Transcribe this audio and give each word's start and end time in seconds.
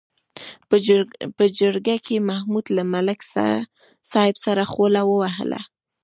په 1.37 1.45
جرګه 1.59 1.95
کې 2.05 2.25
محمود 2.29 2.65
له 2.77 2.83
ملک 2.93 3.19
صاحب 4.11 4.35
سره 4.45 4.63
خوله 4.71 5.01
ووهله. 5.05 5.61